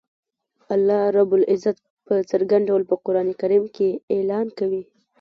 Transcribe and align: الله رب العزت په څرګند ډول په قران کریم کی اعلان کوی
الله 0.73 0.99
رب 1.17 1.31
العزت 1.39 1.77
په 2.07 2.13
څرګند 2.31 2.63
ډول 2.69 2.83
په 2.89 2.95
قران 3.05 3.27
کریم 3.39 3.63
کی 3.75 3.89
اعلان 4.15 4.47
کوی 4.57 4.81